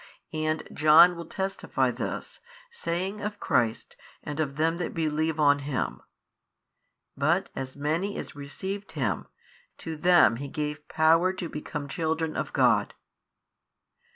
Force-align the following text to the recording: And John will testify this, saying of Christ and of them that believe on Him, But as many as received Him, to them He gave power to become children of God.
And 0.33 0.63
John 0.73 1.15
will 1.15 1.27
testify 1.27 1.91
this, 1.91 2.39
saying 2.71 3.21
of 3.21 3.39
Christ 3.39 3.95
and 4.23 4.39
of 4.39 4.55
them 4.55 4.79
that 4.79 4.95
believe 4.95 5.39
on 5.39 5.59
Him, 5.59 6.01
But 7.15 7.51
as 7.55 7.75
many 7.75 8.17
as 8.17 8.35
received 8.35 8.93
Him, 8.93 9.27
to 9.77 9.95
them 9.95 10.37
He 10.37 10.47
gave 10.47 10.87
power 10.87 11.31
to 11.33 11.47
become 11.47 11.87
children 11.87 12.35
of 12.35 12.51
God. 12.51 12.95